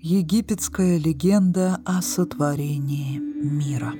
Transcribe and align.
Египетская 0.00 0.96
легенда 0.96 1.80
о 1.84 2.02
сотворении 2.02 3.18
мира. 3.18 3.94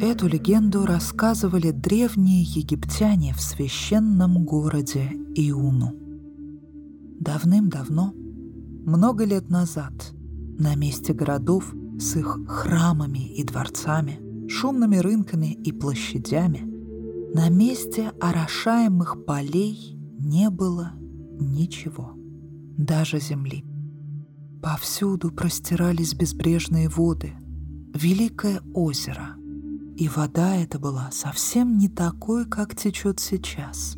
Эту 0.00 0.26
легенду 0.26 0.86
рассказывали 0.86 1.70
древние 1.70 2.42
египтяне 2.42 3.32
в 3.32 3.40
священном 3.40 4.44
городе 4.44 5.12
Иуну. 5.36 5.94
Давным-давно, 7.20 8.12
много 8.84 9.24
лет 9.24 9.48
назад, 9.48 9.92
на 10.58 10.74
месте 10.74 11.12
городов 11.12 11.72
с 12.00 12.16
их 12.16 12.40
храмами 12.48 13.32
и 13.36 13.44
дворцами, 13.44 14.48
шумными 14.48 14.96
рынками 14.96 15.52
и 15.52 15.70
площадями, 15.70 16.64
на 17.32 17.48
месте 17.50 18.10
орошаемых 18.20 19.24
полей 19.24 19.96
не 20.18 20.50
было 20.50 20.97
ничего, 21.40 22.12
даже 22.76 23.20
земли. 23.20 23.64
Повсюду 24.62 25.30
простирались 25.30 26.14
безбрежные 26.14 26.88
воды, 26.88 27.32
великое 27.94 28.60
озеро, 28.74 29.36
и 29.96 30.08
вода 30.08 30.56
эта 30.56 30.78
была 30.78 31.10
совсем 31.12 31.78
не 31.78 31.88
такой, 31.88 32.44
как 32.46 32.74
течет 32.76 33.20
сейчас. 33.20 33.96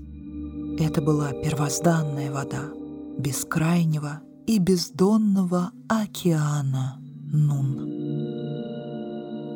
Это 0.79 1.03
была 1.03 1.33
первозданная 1.33 2.33
вода, 2.33 2.71
бескрайнего 3.19 4.21
и 4.47 4.59
бездонного 4.59 5.73
океана 5.89 6.99
Нун. 7.33 8.01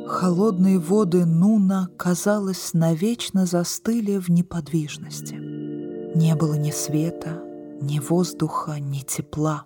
Холодные 0.06 0.78
воды 0.78 1.24
Нуна, 1.24 1.88
казалось, 1.96 2.74
навечно 2.74 3.46
застыли 3.46 4.18
в 4.18 4.28
неподвижности. 4.28 5.34
Не 5.34 6.37
было 6.37 6.54
ни 6.54 6.70
света, 6.70 7.42
ни 7.84 8.01
воздуха, 8.01 8.80
ни 8.80 9.01
тепла. 9.01 9.65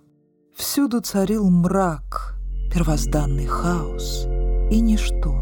Всюду 0.54 1.00
царил 1.00 1.48
мрак, 1.48 2.36
первозданный 2.72 3.46
хаос, 3.46 4.26
и 4.70 4.80
ничто 4.80 5.32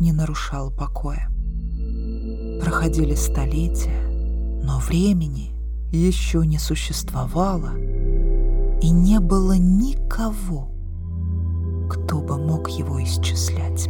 не 0.00 0.12
нарушало 0.12 0.70
покоя. 0.70 1.30
Проходили 2.60 3.14
столетия, 3.14 4.02
но 4.64 4.80
времени 4.80 5.54
еще 5.92 6.44
не 6.44 6.58
существовало, 6.58 7.76
и 8.82 8.90
не 8.90 9.20
было 9.20 9.56
никого, 9.56 10.68
кто 11.88 12.20
бы 12.20 12.36
мог 12.36 12.68
его 12.68 13.02
исчислять. 13.02 13.88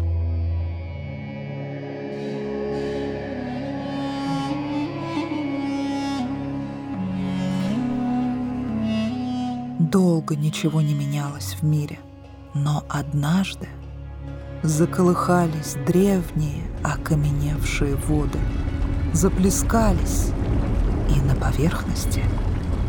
Долго 9.78 10.36
ничего 10.36 10.80
не 10.80 10.94
менялось 10.94 11.54
в 11.60 11.62
мире, 11.62 11.98
но 12.54 12.82
однажды 12.88 13.68
заколыхались 14.62 15.76
древние 15.86 16.62
окаменевшие 16.82 17.96
воды, 17.96 18.38
заплескались, 19.12 20.30
и 21.14 21.20
на 21.20 21.34
поверхности 21.34 22.24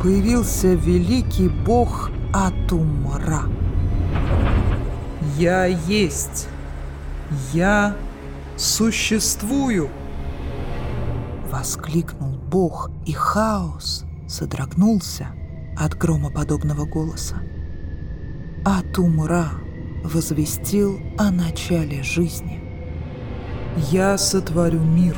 появился 0.01 0.75
великий 0.75 1.49
бог 1.49 2.09
Атумра. 2.33 3.41
«Я 5.37 5.65
есть! 5.65 6.47
Я 7.51 7.97
существую!» 8.55 9.89
Воскликнул 11.51 12.31
бог, 12.49 12.89
и 13.05 13.11
хаос 13.11 14.05
содрогнулся– 14.25 15.27
от 15.79 15.97
громоподобного 15.97 16.85
голоса. 16.85 17.35
А 18.65 18.81
Тумра 18.93 19.49
возвестил 20.03 20.99
о 21.17 21.31
начале 21.31 22.03
жизни. 22.03 22.61
«Я 23.91 24.17
сотворю 24.17 24.79
мир. 24.79 25.15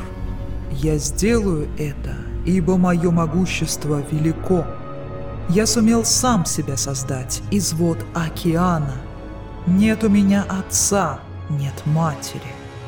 Я 0.72 0.98
сделаю 0.98 1.68
это, 1.78 2.16
ибо 2.46 2.78
мое 2.78 3.10
могущество 3.10 4.04
велико. 4.12 4.66
Я 5.50 5.66
сумел 5.66 6.06
сам 6.06 6.46
себя 6.46 6.78
создать 6.78 7.42
из 7.50 7.74
вод 7.74 7.98
океана. 8.14 8.96
Нет 9.66 10.04
у 10.04 10.10
меня 10.10 10.46
отца, 10.48 11.20
нет 11.50 11.74
матери. 11.86 12.42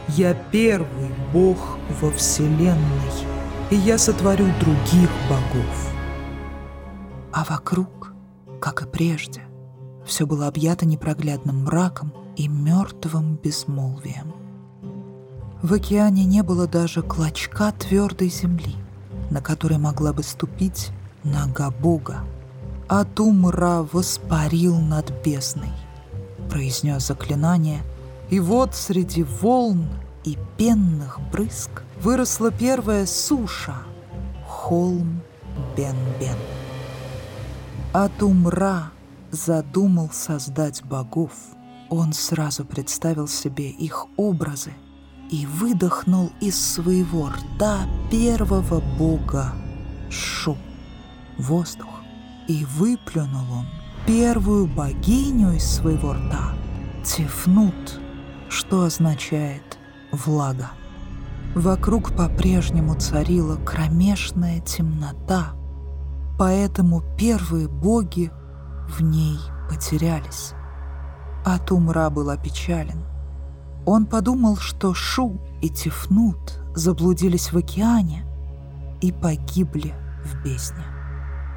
Я 0.09 0.33
первый 0.33 1.09
бог 1.33 1.57
во 2.01 2.11
вселенной, 2.11 2.77
и 3.69 3.75
я 3.75 3.97
сотворю 3.97 4.45
других 4.59 5.09
богов. 5.29 5.91
А 7.33 7.45
вокруг, 7.45 8.13
как 8.59 8.83
и 8.83 8.85
прежде, 8.85 9.41
все 10.05 10.25
было 10.25 10.47
объято 10.47 10.85
непроглядным 10.85 11.63
мраком 11.63 12.13
и 12.35 12.47
мертвым 12.47 13.35
безмолвием. 13.35 14.33
В 15.61 15.73
океане 15.73 16.25
не 16.25 16.41
было 16.43 16.67
даже 16.67 17.01
клочка 17.01 17.71
твердой 17.71 18.29
земли, 18.29 18.75
на 19.29 19.41
которой 19.41 19.77
могла 19.77 20.11
бы 20.11 20.23
ступить 20.23 20.91
нога 21.23 21.69
Бога. 21.69 22.23
А 22.89 23.05
Тумра 23.05 23.87
воспарил 23.91 24.79
над 24.79 25.13
бездной, 25.23 25.71
произнес 26.49 27.07
заклинание, 27.07 27.81
и 28.29 28.39
вот 28.39 28.75
среди 28.75 29.23
волн 29.23 29.87
и 30.25 30.37
пенных 30.57 31.19
брызг 31.31 31.83
выросла 32.01 32.51
первая 32.51 33.05
суша— 33.05 33.75
холм 34.47 35.21
Бен-Бен. 35.77 36.37
Атумра 37.93 38.91
задумал 39.31 40.09
создать 40.13 40.81
богов. 40.85 41.31
Он 41.89 42.13
сразу 42.13 42.63
представил 42.63 43.27
себе 43.27 43.69
их 43.69 44.05
образы 44.15 44.71
и 45.29 45.45
выдохнул 45.45 46.31
из 46.39 46.55
своего 46.55 47.29
рта 47.29 47.79
первого 48.09 48.81
бога 48.97 49.51
Шу— 50.09 50.57
воздух. 51.37 51.89
И 52.47 52.63
выплюнул 52.63 53.51
он 53.51 53.67
первую 54.07 54.67
богиню 54.67 55.51
из 55.51 55.65
своего 55.65 56.13
рта— 56.13 56.53
Тифнут, 57.03 57.99
что 58.47 58.83
означает 58.83 59.77
«влага». 60.13 60.71
Вокруг 61.55 62.15
по-прежнему 62.15 62.95
царила 62.95 63.57
кромешная 63.57 64.61
темнота— 64.61 65.55
поэтому 66.41 67.03
первые 67.19 67.67
боги 67.67 68.31
в 68.89 69.03
ней 69.03 69.37
потерялись. 69.69 70.53
А 71.45 71.59
Тумра 71.59 72.09
был 72.09 72.31
опечален. 72.31 73.03
Он 73.85 74.07
подумал, 74.07 74.57
что 74.57 74.95
Шу 74.95 75.39
и 75.61 75.69
Тифнут 75.69 76.59
заблудились 76.73 77.53
в 77.53 77.57
океане 77.57 78.25
и 79.01 79.11
погибли 79.11 79.93
в 80.25 80.43
бездне. 80.43 80.83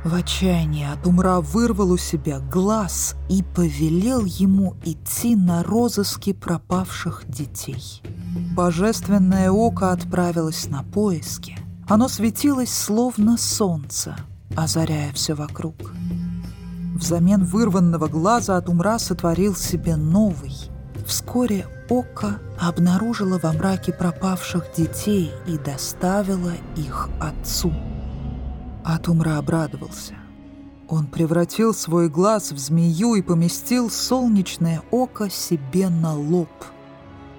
В 0.04 0.12
отчаянии 0.14 0.86
Атумра 0.92 1.40
вырвал 1.40 1.92
у 1.92 1.96
себя 1.96 2.40
глаз 2.40 3.16
и 3.30 3.42
повелел 3.42 4.26
ему 4.26 4.76
идти 4.84 5.34
на 5.34 5.62
розыски 5.62 6.34
пропавших 6.34 7.22
детей. 7.26 8.02
Божественное 8.54 9.50
око 9.50 9.92
отправилось 9.92 10.66
на 10.66 10.82
поиски. 10.82 11.56
Оно 11.88 12.06
светилось 12.08 12.74
словно 12.74 13.38
солнце— 13.38 14.14
озаряя 14.56 15.12
все 15.12 15.34
вокруг. 15.34 15.74
Взамен 16.94 17.44
вырванного 17.44 18.06
глаза 18.06 18.56
от 18.56 18.68
умра 18.68 18.98
сотворил 18.98 19.54
себе 19.54 19.96
новый. 19.96 20.54
Вскоре 21.06 21.66
око 21.88 22.38
обнаружило 22.58 23.38
во 23.38 23.52
мраке 23.52 23.92
пропавших 23.92 24.72
детей 24.76 25.32
и 25.46 25.58
доставило 25.58 26.52
их 26.76 27.08
отцу. 27.20 27.72
Атумра 28.84 29.38
обрадовался. 29.38 30.14
Он 30.88 31.06
превратил 31.06 31.74
свой 31.74 32.08
глаз 32.08 32.52
в 32.52 32.58
змею 32.58 33.14
и 33.14 33.22
поместил 33.22 33.90
солнечное 33.90 34.82
око 34.90 35.30
себе 35.30 35.88
на 35.88 36.14
лоб. 36.14 36.50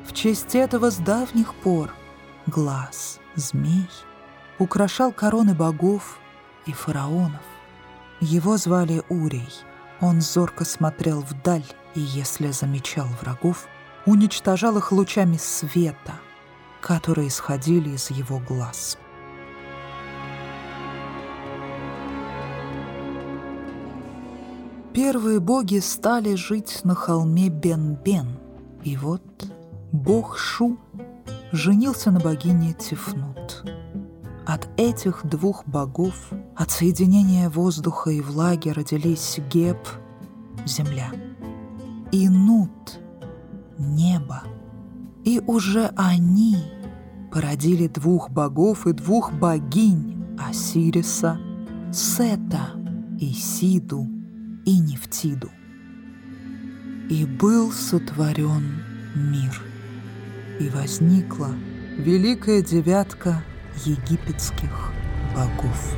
В 0.06 0.14
честь 0.14 0.56
этого 0.56 0.92
с 0.92 0.98
давних 0.98 1.54
пор 1.56 1.92
глаз 2.48 3.20
змей 3.36 3.88
украшал 4.60 5.12
короны 5.12 5.54
богов 5.54 6.20
и 6.66 6.74
фараонов. 6.74 7.42
Его 8.22 8.58
звали 8.58 9.04
Урей. 9.10 9.50
Он 10.02 10.22
зорко 10.22 10.66
смотрел 10.66 11.22
вдаль 11.22 11.66
и, 11.96 12.00
если 12.00 12.52
замечал 12.52 13.08
врагов, 13.22 13.68
уничтожал 14.06 14.78
их 14.78 14.92
лучами 14.92 15.38
света, 15.38 16.14
которые 16.82 17.28
исходили 17.28 17.92
из 17.92 18.12
его 18.12 18.40
глаз. 18.40 18.98
Первые 24.94 25.42
боги 25.42 25.80
стали 25.80 26.36
жить 26.36 26.82
на 26.86 26.96
холме 26.96 27.50
Бен-Бен, 27.50 28.40
и 28.84 28.96
вот 28.96 29.46
бог 29.92 30.38
Шу 30.38 30.78
женился 31.52 32.12
на 32.12 32.22
богине 32.22 32.74
Тифнут. 32.74 33.66
От 34.46 34.70
этих 34.78 35.26
двух 35.26 35.66
богов– 35.66 36.16
От 36.56 36.72
соединения 36.72 37.50
воздуха 37.50 38.12
и 38.12 38.22
влаги 38.22 38.70
родились 38.70 39.40
Геб— 39.52 39.78
земля, 40.66 41.12
и 42.14 42.30
Нут— 42.30 43.00
небо. 43.78 44.44
И 45.26 45.42
уже 45.46 45.92
они 45.98 46.56
породили 47.30 47.88
двух 47.88 48.30
богов 48.30 48.88
и 48.88 48.94
двух 48.94 49.34
богинь 49.34 50.24
Осириса, 50.40 51.38
Сета, 51.92 52.70
Исиду 53.20 54.08
и 54.66 54.80
Нефтиду. 54.80 55.50
И 57.10 57.26
был 57.26 57.74
сотворен 57.74 58.82
мир, 59.14 59.62
и 60.62 60.70
возникла 60.70 61.50
великая 61.98 62.62
девятка 62.62 63.44
египетских 63.86 64.92
богов. 65.36 65.96